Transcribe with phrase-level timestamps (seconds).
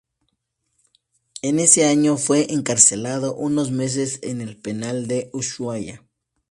[1.43, 6.03] En ese año fue encarcelado unos meses en el Penal de Ushuaia.